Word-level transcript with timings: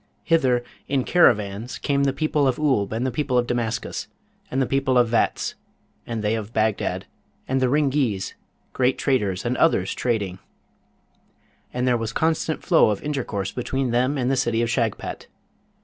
Hither, 0.23 0.63
in 0.87 1.03
caravans, 1.03 1.77
came 1.77 2.05
the 2.05 2.11
people 2.11 2.47
of 2.47 2.57
Oolb 2.57 2.91
and 2.91 3.05
the 3.05 3.11
people 3.11 3.37
of 3.37 3.45
Damascus, 3.45 4.07
and 4.49 4.59
the 4.59 4.65
people 4.65 4.97
of 4.97 5.09
Vatz, 5.09 5.53
and 6.07 6.23
they 6.23 6.33
of 6.33 6.51
Bagdad, 6.53 7.05
and 7.47 7.61
the 7.61 7.69
Ringheez, 7.69 8.33
great 8.73 8.97
traders, 8.97 9.45
and 9.45 9.55
others, 9.57 9.93
trading; 9.93 10.39
and 11.71 11.87
there 11.87 11.97
was 11.97 12.13
constant 12.13 12.63
flow 12.63 12.89
of 12.89 13.03
intercourse 13.03 13.51
between 13.51 13.91
them 13.91 14.17
and 14.17 14.31
the 14.31 14.35
city 14.35 14.63
of 14.63 14.71
Shagpat. 14.71 15.27